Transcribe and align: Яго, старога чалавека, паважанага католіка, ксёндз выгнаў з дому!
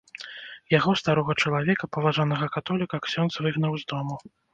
Яго, 0.77 0.93
старога 1.01 1.35
чалавека, 1.43 1.89
паважанага 1.97 2.47
католіка, 2.55 2.95
ксёндз 3.09 3.35
выгнаў 3.47 3.77
з 3.83 3.87
дому! 3.95 4.19